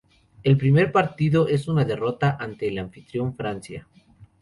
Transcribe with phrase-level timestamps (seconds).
[0.41, 3.87] El primer partido es una derrota ante el anfitrión Francia.